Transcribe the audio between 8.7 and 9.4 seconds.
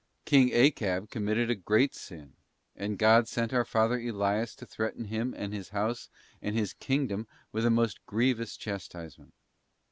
tisement.